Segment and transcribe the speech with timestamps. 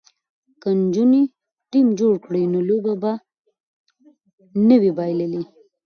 [0.61, 1.21] که نجونې
[1.71, 3.13] ټیم جوړ کړي نو لوبه به
[4.67, 5.43] نه وي بایللې.